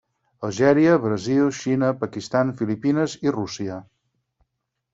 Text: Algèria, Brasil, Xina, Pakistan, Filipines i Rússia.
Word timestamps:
Algèria, 0.47 0.95
Brasil, 1.03 1.51
Xina, 1.59 1.91
Pakistan, 2.05 2.55
Filipines 2.63 3.17
i 3.29 3.37
Rússia. 3.39 3.79